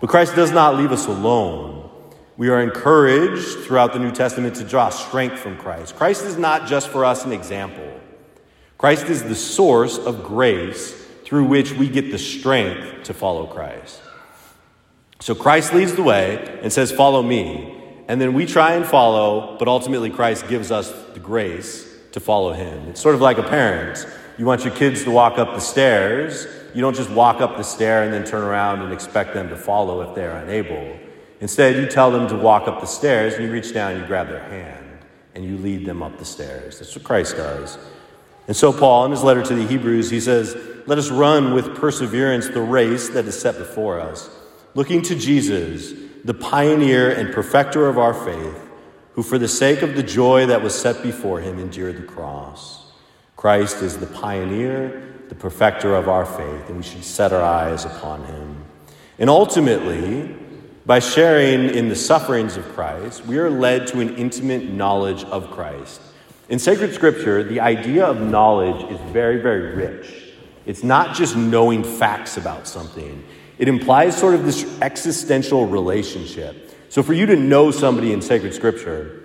But 0.00 0.10
Christ 0.10 0.36
does 0.36 0.50
not 0.50 0.76
leave 0.76 0.92
us 0.92 1.06
alone. 1.06 1.90
We 2.36 2.50
are 2.50 2.60
encouraged 2.60 3.60
throughout 3.60 3.94
the 3.94 3.98
New 3.98 4.12
Testament 4.12 4.56
to 4.56 4.64
draw 4.64 4.90
strength 4.90 5.38
from 5.38 5.56
Christ. 5.56 5.96
Christ 5.96 6.24
is 6.24 6.36
not 6.36 6.68
just 6.68 6.88
for 6.88 7.06
us 7.06 7.24
an 7.24 7.32
example, 7.32 8.00
Christ 8.76 9.06
is 9.06 9.22
the 9.22 9.34
source 9.34 9.96
of 9.96 10.22
grace 10.22 11.05
through 11.26 11.44
which 11.44 11.72
we 11.72 11.88
get 11.88 12.12
the 12.12 12.18
strength 12.18 13.02
to 13.02 13.12
follow 13.12 13.46
Christ. 13.48 14.00
So 15.18 15.34
Christ 15.34 15.74
leads 15.74 15.92
the 15.94 16.04
way 16.04 16.60
and 16.62 16.72
says, 16.72 16.92
Follow 16.92 17.20
me. 17.20 17.74
And 18.06 18.20
then 18.20 18.32
we 18.32 18.46
try 18.46 18.74
and 18.74 18.86
follow, 18.86 19.56
but 19.58 19.66
ultimately 19.66 20.08
Christ 20.08 20.46
gives 20.46 20.70
us 20.70 20.92
the 21.14 21.18
grace 21.18 21.92
to 22.12 22.20
follow 22.20 22.52
him. 22.52 22.88
It's 22.88 23.00
sort 23.00 23.16
of 23.16 23.20
like 23.20 23.38
a 23.38 23.42
parent. 23.42 24.06
You 24.38 24.46
want 24.46 24.64
your 24.64 24.72
kids 24.72 25.02
to 25.02 25.10
walk 25.10 25.36
up 25.38 25.48
the 25.54 25.60
stairs, 25.60 26.46
you 26.74 26.80
don't 26.80 26.94
just 26.94 27.10
walk 27.10 27.40
up 27.40 27.56
the 27.56 27.64
stair 27.64 28.04
and 28.04 28.12
then 28.12 28.24
turn 28.24 28.42
around 28.42 28.82
and 28.82 28.92
expect 28.92 29.34
them 29.34 29.48
to 29.48 29.56
follow 29.56 30.02
if 30.02 30.14
they're 30.14 30.36
unable. 30.36 30.96
Instead, 31.40 31.74
you 31.76 31.86
tell 31.88 32.12
them 32.12 32.28
to 32.28 32.36
walk 32.36 32.68
up 32.68 32.80
the 32.80 32.86
stairs, 32.86 33.34
and 33.34 33.44
you 33.44 33.50
reach 33.50 33.74
down 33.74 33.92
and 33.92 34.00
you 34.02 34.06
grab 34.06 34.28
their 34.28 34.44
hand, 34.44 34.86
and 35.34 35.44
you 35.44 35.56
lead 35.56 35.86
them 35.86 36.02
up 36.02 36.18
the 36.18 36.24
stairs. 36.24 36.78
That's 36.78 36.94
what 36.94 37.04
Christ 37.04 37.36
does. 37.36 37.78
And 38.46 38.54
so, 38.54 38.72
Paul, 38.72 39.06
in 39.06 39.10
his 39.10 39.24
letter 39.24 39.42
to 39.42 39.54
the 39.54 39.66
Hebrews, 39.66 40.10
he 40.10 40.20
says, 40.20 40.54
Let 40.86 40.98
us 40.98 41.10
run 41.10 41.52
with 41.52 41.74
perseverance 41.76 42.48
the 42.48 42.60
race 42.60 43.08
that 43.10 43.24
is 43.24 43.38
set 43.38 43.58
before 43.58 44.00
us, 44.00 44.30
looking 44.74 45.02
to 45.02 45.16
Jesus, 45.16 45.92
the 46.24 46.34
pioneer 46.34 47.10
and 47.10 47.34
perfecter 47.34 47.88
of 47.88 47.98
our 47.98 48.14
faith, 48.14 48.62
who 49.14 49.22
for 49.22 49.38
the 49.38 49.48
sake 49.48 49.82
of 49.82 49.96
the 49.96 50.02
joy 50.02 50.46
that 50.46 50.62
was 50.62 50.74
set 50.74 51.02
before 51.02 51.40
him 51.40 51.58
endured 51.58 51.96
the 51.96 52.02
cross. 52.02 52.92
Christ 53.36 53.82
is 53.82 53.98
the 53.98 54.06
pioneer 54.06 55.02
the 55.28 55.34
perfecter 55.34 55.94
of 55.94 56.08
our 56.08 56.24
faith, 56.24 56.68
and 56.68 56.76
we 56.76 56.82
should 56.82 57.04
set 57.04 57.32
our 57.32 57.42
eyes 57.42 57.84
upon 57.84 58.24
him. 58.24 58.64
And 59.18 59.28
ultimately, 59.28 60.36
by 60.84 61.00
sharing 61.00 61.74
in 61.74 61.88
the 61.88 61.96
sufferings 61.96 62.56
of 62.56 62.64
Christ, 62.74 63.26
we 63.26 63.38
are 63.38 63.50
led 63.50 63.86
to 63.88 64.00
an 64.00 64.16
intimate 64.16 64.70
knowledge 64.70 65.24
of 65.24 65.50
Christ. 65.50 66.00
In 66.48 66.58
sacred 66.58 66.94
scripture, 66.94 67.42
the 67.42 67.60
idea 67.60 68.06
of 68.06 68.20
knowledge 68.20 68.88
is 68.92 69.00
very, 69.12 69.40
very 69.40 69.74
rich. 69.74 70.25
It's 70.66 70.82
not 70.82 71.14
just 71.14 71.36
knowing 71.36 71.84
facts 71.84 72.36
about 72.36 72.66
something, 72.66 73.24
it 73.58 73.68
implies 73.68 74.16
sort 74.16 74.34
of 74.34 74.44
this 74.44 74.64
existential 74.82 75.66
relationship. 75.66 76.74
So, 76.88 77.02
for 77.02 77.14
you 77.14 77.26
to 77.26 77.36
know 77.36 77.70
somebody 77.70 78.12
in 78.12 78.20
sacred 78.20 78.52
scripture, 78.52 79.22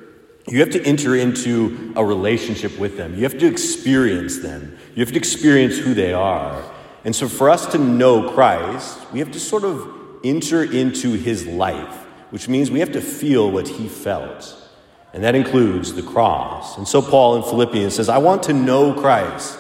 you 0.48 0.60
have 0.60 0.72
to 0.72 0.84
enter 0.84 1.16
into 1.16 1.94
a 1.96 2.04
relationship 2.04 2.78
with 2.80 2.98
them. 2.98 3.16
You 3.16 3.24
have 3.24 3.38
to 3.40 3.48
experience 3.48 4.40
them. 4.40 4.78
You 4.96 5.02
have 5.04 5.12
to 5.12 5.18
experience 5.18 5.78
who 5.78 5.94
they 5.94 6.14
are. 6.14 6.64
And 7.04 7.16
so, 7.16 7.28
for 7.28 7.50
us 7.50 7.66
to 7.68 7.78
know 7.78 8.32
Christ, 8.32 9.00
we 9.12 9.20
have 9.20 9.32
to 9.32 9.40
sort 9.40 9.64
of 9.64 10.20
enter 10.24 10.64
into 10.64 11.14
his 11.14 11.48
life, 11.48 12.06
which 12.30 12.48
means 12.48 12.70
we 12.70 12.80
have 12.80 12.92
to 12.94 13.02
feel 13.02 13.52
what 13.52 13.68
he 13.68 13.88
felt. 13.88 14.58
And 15.14 15.24
that 15.24 15.36
includes 15.36 15.94
the 15.94 16.04
cross. 16.04 16.78
And 16.78 16.88
so, 16.88 17.02
Paul 17.02 17.38
in 17.38 17.44
Philippians 17.44 17.96
says, 17.96 18.10
I 18.10 18.20
want 18.20 18.44
to 18.44 18.54
know 18.54 18.94
Christ 18.94 19.58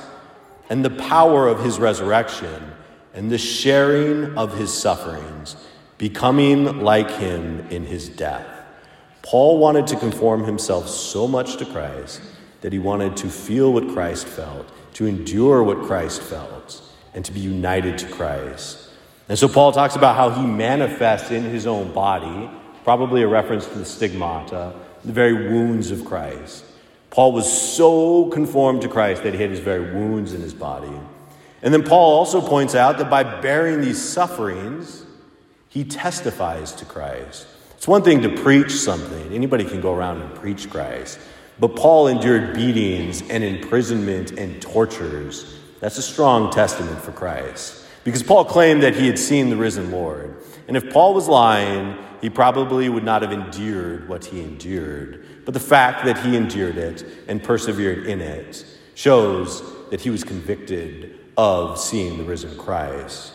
and 0.72 0.84
the 0.84 0.90
power 0.90 1.48
of 1.48 1.64
his 1.64 1.78
resurrection 1.78 2.72
and 3.14 3.30
the 3.30 3.38
sharing 3.38 4.36
of 4.38 4.58
his 4.58 4.74
sufferings, 4.74 5.56
becoming 6.00 6.80
like 6.80 7.12
him 7.12 7.60
in 7.70 7.86
his 7.86 8.10
death. 8.10 8.48
Paul 9.22 9.60
wanted 9.60 9.86
to 9.88 9.96
conform 9.96 10.46
himself 10.46 10.90
so 10.90 11.28
much 11.28 11.58
to 11.58 11.66
Christ 11.66 12.22
that 12.62 12.74
he 12.74 12.80
wanted 12.80 13.16
to 13.18 13.30
feel 13.30 13.72
what 13.72 13.88
Christ 13.90 14.26
felt 14.26 14.66
to 14.94 15.06
endure 15.06 15.64
what 15.64 15.82
Christ 15.84 16.22
felt, 16.22 16.82
and 17.14 17.24
to 17.26 17.32
be 17.32 17.40
united 17.40 17.98
to 18.00 18.08
Christ. 18.08 18.90
And 19.30 19.38
so 19.38 19.48
Paul 19.48 19.72
talks 19.72 19.96
about 19.96 20.16
how 20.16 20.30
he 20.30 20.46
manifests 20.46 21.32
in 21.32 21.44
his 21.44 21.66
own 21.68 21.94
body, 21.94 22.50
probably 22.84 23.22
a 23.22 23.28
reference 23.28 23.66
to 23.68 23.80
the 23.80 23.86
stigmata, 23.86 24.74
the 25.04 25.14
very 25.14 25.50
wounds 25.50 25.92
of 25.92 26.06
Christ. 26.06 26.66
Paul 27.12 27.34
was 27.34 27.76
so 27.76 28.26
conformed 28.30 28.82
to 28.82 28.88
Christ 28.88 29.24
that 29.24 29.34
he 29.34 29.42
had 29.42 29.52
his 29.52 29.60
very 29.60 29.94
wounds 29.94 30.34
in 30.34 30.42
his 30.42 30.54
body. 30.54 30.92
And 31.62 31.74
then 31.74 31.84
Paul 31.84 32.18
also 32.18 32.42
points 32.42 32.74
out 32.74 32.98
that 32.98 33.10
by 33.10 33.24
bearing 33.24 33.82
these 33.82 34.02
sufferings, 34.02 35.06
he 35.70 35.84
testifies 35.84 36.72
to 36.74 36.86
Christ. 36.86 37.46
It's 37.76 37.88
one 37.88 38.02
thing 38.04 38.22
to 38.24 38.30
preach 38.30 38.72
something, 38.72 39.34
anybody 39.34 39.66
can 39.66 39.82
go 39.82 39.94
around 39.94 40.22
and 40.22 40.34
preach 40.36 40.70
Christ. 40.70 41.20
But 41.60 41.76
Paul 41.76 42.08
endured 42.08 42.56
beatings 42.56 43.22
and 43.30 43.44
imprisonment 43.44 44.32
and 44.32 44.62
tortures. 44.62 45.58
That's 45.80 45.98
a 45.98 46.02
strong 46.02 46.52
testament 46.52 47.02
for 47.02 47.12
Christ. 47.12 47.86
Because 48.04 48.24
Paul 48.24 48.46
claimed 48.46 48.84
that 48.84 48.96
he 48.96 49.06
had 49.06 49.20
seen 49.20 49.50
the 49.50 49.58
risen 49.58 49.92
Lord. 49.92 50.36
And 50.68 50.78
if 50.78 50.92
Paul 50.92 51.14
was 51.14 51.28
lying, 51.28 51.98
he 52.22 52.30
probably 52.30 52.88
would 52.88 53.04
not 53.04 53.22
have 53.22 53.32
endured 53.32 54.08
what 54.08 54.26
he 54.26 54.42
endured. 54.42 55.21
But 55.46 55.54
the 55.54 55.60
fact 55.60 56.06
that 56.06 56.18
he 56.20 56.36
endured 56.36 56.78
it 56.78 57.06
and 57.28 57.44
persevered 57.44 58.06
in 58.08 58.22
it 58.22 58.66
shows 58.96 59.64
that 59.90 60.02
he 60.02 60.10
was 60.10 60.24
convicted 60.24 61.20
of 61.38 61.80
seeing 61.80 62.18
the 62.18 62.24
risen 62.24 62.58
Christ. 62.58 63.34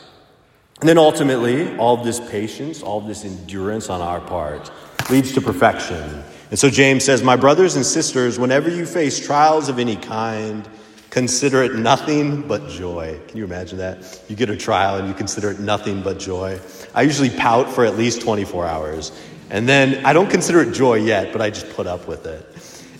And 0.81 0.89
then 0.89 0.99
ultimately, 0.99 1.77
all 1.79 1.97
this 1.97 2.21
patience, 2.31 2.83
all 2.83 3.01
this 3.01 3.25
endurance 3.25 3.89
on 3.89 4.01
our 4.01 4.21
part 4.21 4.71
leads 5.11 5.33
to 5.33 5.41
perfection 5.41 6.23
and 6.51 6.59
so 6.59 6.71
James 6.71 7.05
says, 7.05 7.23
My 7.23 7.37
brothers 7.37 7.77
and 7.77 7.85
sisters, 7.85 8.39
whenever 8.39 8.71
you 8.71 8.87
face 8.87 9.25
trials 9.25 9.69
of 9.69 9.79
any 9.79 9.97
kind, 9.97 10.69
consider 11.11 11.63
it 11.63 11.75
nothing 11.75 12.47
but 12.47 12.69
joy. 12.69 13.19
Can 13.27 13.39
you 13.39 13.45
imagine 13.45 13.79
that? 13.79 14.23
You 14.29 14.37
get 14.37 14.49
a 14.49 14.57
trial 14.57 14.99
and 14.99 15.09
you 15.09 15.15
consider 15.15 15.51
it 15.51 15.59
nothing 15.59 16.03
but 16.03 16.19
joy. 16.19 16.61
I 16.95 17.03
usually 17.03 17.31
pout 17.31 17.69
for 17.69 17.85
at 17.85 17.97
least 17.97 18.21
24 18.21 18.65
hours. 18.65 19.13
And 19.51 19.69
then 19.69 20.05
I 20.05 20.13
don't 20.13 20.31
consider 20.31 20.61
it 20.63 20.73
joy 20.73 20.97
yet, 20.97 21.33
but 21.33 21.41
I 21.41 21.51
just 21.51 21.71
put 21.71 21.87
up 21.87 22.09
with 22.09 22.27
it. 22.27 22.47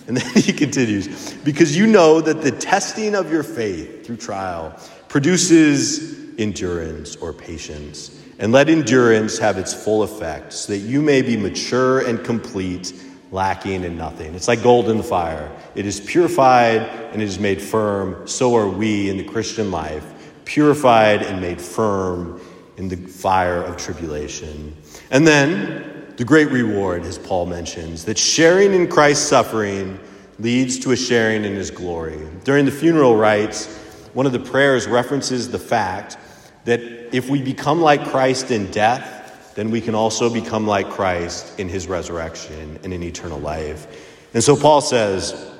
And 0.07 0.17
then 0.17 0.33
he 0.41 0.53
continues, 0.53 1.33
because 1.33 1.75
you 1.77 1.87
know 1.87 2.21
that 2.21 2.41
the 2.41 2.51
testing 2.51 3.15
of 3.15 3.31
your 3.31 3.43
faith 3.43 4.05
through 4.05 4.17
trial 4.17 4.77
produces 5.09 6.17
endurance 6.37 7.15
or 7.17 7.33
patience. 7.33 8.23
And 8.39 8.51
let 8.51 8.69
endurance 8.69 9.39
have 9.39 9.57
its 9.57 9.73
full 9.73 10.03
effect, 10.03 10.53
so 10.53 10.73
that 10.73 10.79
you 10.79 11.01
may 11.01 11.23
be 11.23 11.35
mature 11.35 12.07
and 12.07 12.23
complete 12.23 12.93
lacking 13.31 13.83
in 13.83 13.97
nothing. 13.97 14.35
It's 14.35 14.47
like 14.47 14.63
gold 14.63 14.89
in 14.89 14.97
the 14.97 15.03
fire. 15.03 15.51
It 15.75 15.85
is 15.85 15.99
purified 15.99 16.81
and 17.11 17.21
it 17.21 17.25
is 17.25 17.39
made 17.39 17.61
firm. 17.61 18.27
So 18.27 18.55
are 18.55 18.69
we 18.69 19.09
in 19.09 19.17
the 19.17 19.23
Christian 19.23 19.71
life, 19.71 20.05
purified 20.45 21.23
and 21.23 21.41
made 21.41 21.59
firm 21.59 22.39
in 22.77 22.87
the 22.87 22.95
fire 22.95 23.61
of 23.63 23.75
tribulation. 23.75 24.75
And 25.09 25.27
then 25.27 25.96
the 26.17 26.25
great 26.25 26.49
reward, 26.49 27.03
as 27.03 27.19
Paul 27.19 27.45
mentions, 27.45 28.05
that 28.05 28.17
sharing 28.17 28.73
in 28.73 28.87
Christ's 28.87 29.27
suffering 29.27 29.99
leads 30.39 30.79
to 30.79 30.91
a 30.91 30.95
sharing 30.95 31.45
in 31.45 31.53
his 31.53 31.69
glory. 31.69 32.19
During 32.43 32.65
the 32.65 32.71
funeral 32.71 33.15
rites, 33.15 33.67
one 34.13 34.25
of 34.25 34.31
the 34.31 34.39
prayers 34.39 34.87
references 34.87 35.49
the 35.49 35.59
fact 35.59 36.17
that 36.65 36.81
if 37.15 37.29
we 37.29 37.41
become 37.41 37.81
like 37.81 38.03
Christ 38.05 38.49
in 38.49 38.69
death, 38.71 39.53
then 39.55 39.69
we 39.69 39.79
can 39.79 39.93
also 39.93 40.31
become 40.31 40.65
like 40.65 40.89
Christ 40.89 41.59
in 41.59 41.69
his 41.69 41.87
resurrection 41.87 42.79
and 42.83 42.93
in 42.93 43.03
eternal 43.03 43.39
life. 43.39 43.87
And 44.33 44.43
so 44.43 44.55
Paul 44.55 44.81
says, 44.81 45.51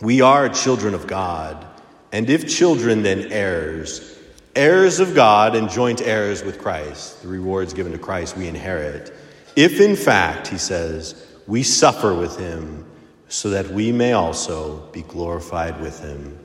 We 0.00 0.20
are 0.20 0.48
children 0.48 0.94
of 0.94 1.06
God, 1.06 1.64
and 2.10 2.28
if 2.28 2.48
children, 2.48 3.04
then 3.04 3.30
heirs, 3.30 4.18
heirs 4.56 4.98
of 4.98 5.14
God 5.14 5.54
and 5.54 5.70
joint 5.70 6.02
heirs 6.02 6.42
with 6.42 6.60
Christ. 6.60 7.22
The 7.22 7.28
rewards 7.28 7.72
given 7.72 7.92
to 7.92 7.98
Christ 7.98 8.36
we 8.36 8.48
inherit. 8.48 9.12
If 9.56 9.80
in 9.80 9.96
fact, 9.96 10.48
he 10.48 10.58
says, 10.58 11.26
we 11.46 11.62
suffer 11.62 12.14
with 12.14 12.38
him, 12.38 12.86
so 13.28 13.48
that 13.50 13.68
we 13.68 13.92
may 13.92 14.12
also 14.12 14.78
be 14.92 15.02
glorified 15.02 15.80
with 15.80 16.00
him. 16.00 16.38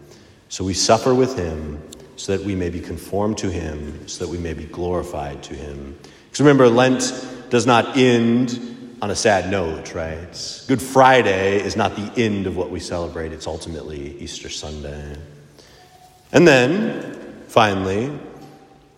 So 0.48 0.64
we 0.64 0.74
suffer 0.74 1.14
with 1.14 1.38
him 1.38 1.82
so 2.16 2.36
that 2.36 2.46
we 2.46 2.56
may 2.56 2.70
be 2.70 2.80
conformed 2.80 3.38
to 3.40 3.52
him, 3.52 4.08
so 4.08 4.26
that 4.26 4.32
we 4.32 4.38
may 4.38 4.54
be 4.54 4.64
glorified 4.64 5.44
to 5.44 5.54
him. 5.54 5.98
Because 6.26 6.40
remember, 6.40 6.68
Lent 6.70 7.14
does 7.50 7.66
not 7.66 7.98
end 7.98 8.98
on 9.02 9.12
a 9.12 9.16
sad 9.16 9.52
note, 9.52 9.94
right? 9.94 10.64
Good 10.68 10.82
Friday 10.82 11.62
is 11.62 11.76
not 11.76 11.96
the 11.96 12.12
end 12.16 12.48
of 12.48 12.56
what 12.56 12.72
we 12.72 12.80
celebrate, 12.80 13.34
it's 13.34 13.48
ultimately 13.48 14.18
Easter 14.20 14.50
Sunday. 14.50 15.16
And 16.32 16.48
then, 16.48 17.44
finally, 17.48 18.12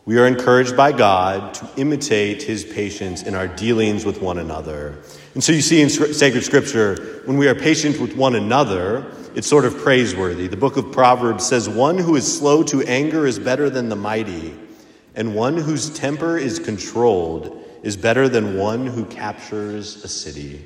we 0.09 0.17
are 0.17 0.25
encouraged 0.25 0.75
by 0.75 0.91
God 0.91 1.53
to 1.53 1.69
imitate 1.77 2.41
his 2.41 2.63
patience 2.63 3.21
in 3.21 3.35
our 3.35 3.47
dealings 3.47 4.05
with 4.05 4.23
one 4.23 4.39
another. 4.39 4.97
And 5.35 5.43
so 5.43 5.51
you 5.51 5.61
see 5.61 5.83
in 5.83 5.89
sacred 5.91 6.43
scripture, 6.43 7.21
when 7.25 7.37
we 7.37 7.47
are 7.47 7.53
patient 7.53 7.99
with 7.99 8.15
one 8.15 8.33
another, 8.33 9.05
it's 9.35 9.45
sort 9.45 9.65
of 9.65 9.77
praiseworthy. 9.77 10.47
The 10.47 10.57
book 10.57 10.77
of 10.77 10.91
Proverbs 10.91 11.45
says, 11.45 11.69
One 11.69 11.95
who 11.95 12.15
is 12.15 12.39
slow 12.39 12.63
to 12.63 12.81
anger 12.87 13.27
is 13.27 13.37
better 13.37 13.69
than 13.69 13.87
the 13.87 13.95
mighty, 13.95 14.57
and 15.13 15.35
one 15.35 15.55
whose 15.55 15.91
temper 15.91 16.39
is 16.39 16.57
controlled 16.57 17.63
is 17.83 17.95
better 17.95 18.27
than 18.27 18.57
one 18.57 18.87
who 18.87 19.05
captures 19.05 20.03
a 20.03 20.07
city. 20.07 20.65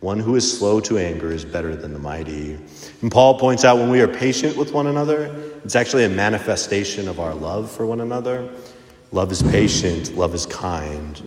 One 0.00 0.18
who 0.18 0.36
is 0.36 0.58
slow 0.58 0.80
to 0.80 0.98
anger 0.98 1.32
is 1.32 1.46
better 1.46 1.74
than 1.74 1.94
the 1.94 1.98
mighty. 1.98 2.58
And 3.00 3.10
Paul 3.10 3.38
points 3.38 3.64
out 3.64 3.78
when 3.78 3.88
we 3.88 4.02
are 4.02 4.08
patient 4.08 4.54
with 4.54 4.74
one 4.74 4.88
another, 4.88 5.34
it's 5.64 5.74
actually 5.74 6.04
a 6.04 6.10
manifestation 6.10 7.08
of 7.08 7.18
our 7.18 7.34
love 7.34 7.70
for 7.70 7.86
one 7.86 8.02
another. 8.02 8.50
Love 9.14 9.30
is 9.30 9.44
patient, 9.44 10.16
love 10.16 10.34
is 10.34 10.44
kind. 10.44 11.22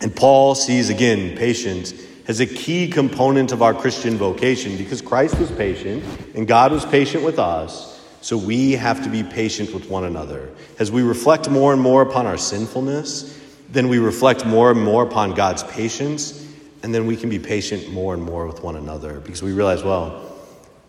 And 0.00 0.14
Paul 0.14 0.54
sees 0.54 0.88
again 0.88 1.36
patience 1.36 1.92
as 2.28 2.38
a 2.38 2.46
key 2.46 2.86
component 2.86 3.50
of 3.50 3.60
our 3.60 3.74
Christian 3.74 4.16
vocation 4.16 4.76
because 4.76 5.02
Christ 5.02 5.36
was 5.40 5.50
patient 5.50 6.04
and 6.36 6.46
God 6.46 6.70
was 6.70 6.84
patient 6.84 7.24
with 7.24 7.40
us. 7.40 8.00
So 8.20 8.38
we 8.38 8.74
have 8.74 9.02
to 9.02 9.10
be 9.10 9.24
patient 9.24 9.74
with 9.74 9.90
one 9.90 10.04
another. 10.04 10.48
As 10.78 10.92
we 10.92 11.02
reflect 11.02 11.50
more 11.50 11.72
and 11.72 11.82
more 11.82 12.02
upon 12.02 12.28
our 12.28 12.38
sinfulness, 12.38 13.36
then 13.68 13.88
we 13.88 13.98
reflect 13.98 14.46
more 14.46 14.70
and 14.70 14.80
more 14.80 15.02
upon 15.02 15.34
God's 15.34 15.64
patience, 15.64 16.46
and 16.84 16.94
then 16.94 17.06
we 17.06 17.16
can 17.16 17.28
be 17.28 17.40
patient 17.40 17.90
more 17.90 18.14
and 18.14 18.22
more 18.22 18.46
with 18.46 18.62
one 18.62 18.76
another 18.76 19.18
because 19.18 19.42
we 19.42 19.52
realize, 19.52 19.82
well, 19.82 20.22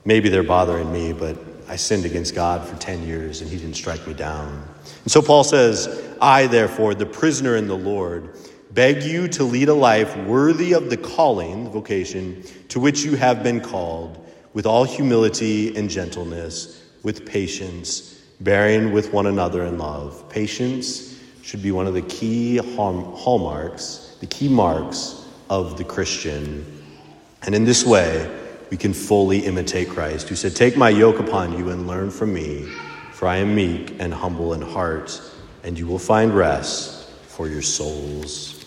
maybe 0.06 0.30
they're 0.30 0.44
bothering 0.44 0.94
me, 0.94 1.12
but 1.12 1.53
I 1.68 1.76
sinned 1.76 2.06
against 2.06 2.36
God 2.36 2.68
for 2.68 2.76
10 2.78 3.04
years 3.04 3.42
and 3.42 3.50
he 3.50 3.58
didn't 3.58 3.76
strike 3.76 4.06
me 4.08 4.14
down. 4.14 4.68
And 5.04 5.12
so 5.12 5.22
Paul 5.22 5.44
says, 5.44 6.04
I, 6.22 6.48
therefore, 6.48 6.94
the 6.94 7.06
prisoner 7.06 7.56
in 7.56 7.68
the 7.68 7.78
Lord, 7.78 8.38
beg 8.72 9.04
you 9.04 9.28
to 9.30 9.44
lead 9.44 9.70
a 9.70 9.74
life 9.74 10.16
worthy 10.18 10.74
of 10.74 10.90
the 10.90 10.98
calling, 10.98 11.66
the 11.66 11.70
vocation, 11.70 12.44
to 12.70 12.80
which 12.80 13.04
you 13.04 13.16
have 13.16 13.44
been 13.44 13.62
called, 13.62 14.20
with 14.54 14.66
all 14.66 14.84
humility 14.84 15.76
and 15.76 15.90
gentleness, 15.90 16.84
with 17.04 17.26
patience, 17.26 18.22
bearing 18.42 18.92
with 18.92 19.14
one 19.14 19.26
another 19.28 19.64
in 19.66 19.78
love. 19.78 20.30
Patience 20.30 21.20
should 21.42 21.62
be 21.62 21.72
one 21.72 21.88
of 21.88 21.94
the 21.94 22.02
key 22.04 22.58
hallmarks, 22.58 24.16
the 24.20 24.28
key 24.28 24.48
marks 24.48 25.26
of 25.50 25.78
the 25.78 25.84
Christian. 25.84 26.66
And 27.44 27.54
in 27.54 27.66
this 27.66 27.86
way, 27.86 28.30
we 28.74 28.78
can 28.78 28.92
fully 28.92 29.46
imitate 29.46 29.88
Christ, 29.88 30.30
who 30.30 30.36
said, 30.36 30.56
Take 30.56 30.76
my 30.76 30.90
yoke 30.90 31.20
upon 31.20 31.56
you 31.56 31.70
and 31.70 31.86
learn 31.86 32.10
from 32.10 32.34
me, 32.34 32.68
for 33.12 33.28
I 33.28 33.38
am 33.38 33.54
meek 33.54 33.96
and 34.00 34.12
humble 34.12 34.56
in 34.56 34.64
heart, 34.64 35.22
and 35.64 35.78
you 35.78 35.86
will 35.86 36.00
find 36.00 36.34
rest 36.34 37.08
for 37.28 37.48
your 37.48 37.62
souls. 37.62 38.63